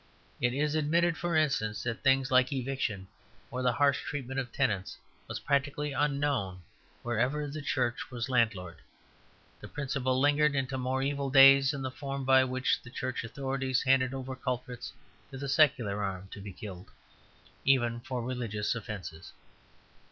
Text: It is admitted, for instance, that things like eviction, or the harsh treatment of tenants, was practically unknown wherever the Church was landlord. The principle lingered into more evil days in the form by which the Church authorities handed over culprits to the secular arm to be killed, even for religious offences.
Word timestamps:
It 0.39 0.51
is 0.55 0.73
admitted, 0.73 1.15
for 1.15 1.35
instance, 1.35 1.83
that 1.83 2.01
things 2.01 2.31
like 2.31 2.51
eviction, 2.51 3.05
or 3.51 3.61
the 3.61 3.73
harsh 3.73 4.01
treatment 4.01 4.39
of 4.39 4.51
tenants, 4.51 4.97
was 5.27 5.39
practically 5.41 5.91
unknown 5.91 6.63
wherever 7.03 7.47
the 7.47 7.61
Church 7.61 8.09
was 8.09 8.27
landlord. 8.27 8.77
The 9.59 9.67
principle 9.67 10.19
lingered 10.19 10.55
into 10.55 10.75
more 10.79 11.03
evil 11.03 11.29
days 11.29 11.71
in 11.71 11.83
the 11.83 11.91
form 11.91 12.25
by 12.25 12.43
which 12.45 12.81
the 12.81 12.89
Church 12.89 13.23
authorities 13.23 13.83
handed 13.83 14.11
over 14.11 14.35
culprits 14.35 14.91
to 15.29 15.37
the 15.37 15.47
secular 15.47 16.01
arm 16.03 16.29
to 16.31 16.41
be 16.41 16.51
killed, 16.51 16.89
even 17.63 17.99
for 17.99 18.23
religious 18.23 18.73
offences. 18.73 19.33